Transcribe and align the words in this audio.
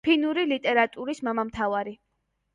ფინური 0.07 0.45
ლიტერატურის 0.51 1.21
მამამთავარი. 1.29 1.97